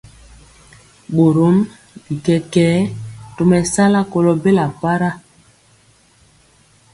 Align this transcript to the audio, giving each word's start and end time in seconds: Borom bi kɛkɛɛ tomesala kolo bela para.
Borom 1.15 1.57
bi 2.05 2.13
kɛkɛɛ 2.25 2.77
tomesala 3.35 3.99
kolo 4.11 4.31
bela 4.43 4.65
para. 4.81 5.09